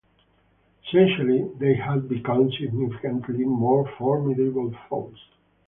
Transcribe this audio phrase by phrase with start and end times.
[0.87, 5.15] Essentially they had become significantly more formidable foes.